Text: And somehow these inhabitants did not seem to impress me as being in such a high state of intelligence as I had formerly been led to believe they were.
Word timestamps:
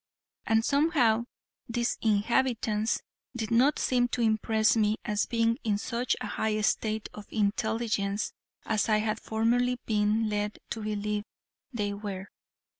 And 0.47 0.65
somehow 0.65 1.25
these 1.69 1.99
inhabitants 2.01 3.03
did 3.37 3.51
not 3.51 3.77
seem 3.77 4.07
to 4.07 4.21
impress 4.21 4.75
me 4.75 4.97
as 5.05 5.27
being 5.27 5.59
in 5.63 5.77
such 5.77 6.15
a 6.19 6.25
high 6.25 6.59
state 6.61 7.07
of 7.13 7.27
intelligence 7.29 8.33
as 8.65 8.89
I 8.89 8.97
had 8.97 9.19
formerly 9.19 9.79
been 9.85 10.27
led 10.27 10.57
to 10.71 10.81
believe 10.81 11.25
they 11.71 11.93
were. 11.93 12.29